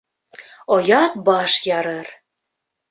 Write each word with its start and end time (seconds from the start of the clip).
Оят 0.75 1.13
баш 1.25 1.53
ярыр. 1.77 2.07